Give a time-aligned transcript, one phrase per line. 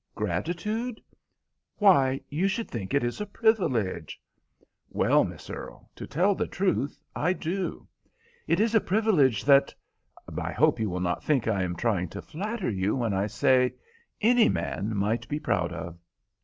[0.15, 0.99] "Gratitude?
[1.77, 4.19] Why, you should think it a privilege."
[4.89, 7.87] "Well, Miss Earle, to tell the truth, I do.
[8.47, 12.71] It is a privilege that—I hope you will not think I am trying to flatter
[12.71, 15.99] you when I say—any man might be proud of."